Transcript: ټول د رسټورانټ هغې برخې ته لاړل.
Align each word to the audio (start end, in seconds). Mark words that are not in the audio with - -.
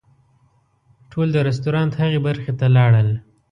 ټول 1.11 1.27
د 1.33 1.37
رسټورانټ 1.47 1.91
هغې 2.01 2.19
برخې 2.27 2.51
ته 2.59 2.65
لاړل. 2.75 3.09